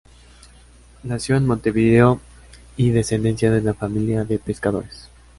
[1.03, 2.19] Nació en Montevideo
[2.75, 5.09] y descendía de una familia de pescadores.